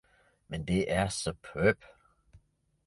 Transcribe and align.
Men 0.47 0.65
det 0.67 0.91
er 0.91 1.07
superb! 1.09 1.83